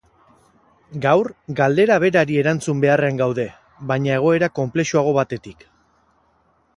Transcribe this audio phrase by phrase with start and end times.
[1.03, 1.27] Gaur,
[1.59, 3.47] galdera berari erantzun beharrean gaude,
[3.91, 5.67] baina egoera konplexuago batetik.